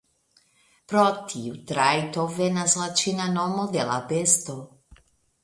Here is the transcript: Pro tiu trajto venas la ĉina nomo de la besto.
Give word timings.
Pro 0.93 1.03
tiu 1.33 1.59
trajto 1.71 2.23
venas 2.39 2.75
la 2.81 2.89
ĉina 3.03 3.29
nomo 3.37 3.69
de 3.77 3.87
la 3.93 4.01
besto. 4.15 4.59